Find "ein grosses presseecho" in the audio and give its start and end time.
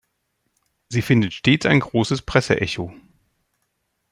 1.67-2.91